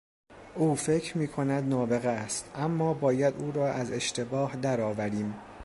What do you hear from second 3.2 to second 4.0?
او را از